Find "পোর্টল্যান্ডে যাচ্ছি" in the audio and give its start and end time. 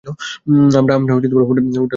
1.33-1.87